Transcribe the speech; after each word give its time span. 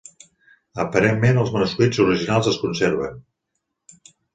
Aparentment 0.83 1.43
els 1.43 1.53
manuscrits 1.57 2.03
originals 2.07 2.53
es 2.57 2.61
conserven: 2.67 3.25